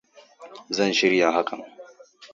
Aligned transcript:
Zan 0.75 0.91
shirya 0.99 1.29
hakan. 1.37 1.61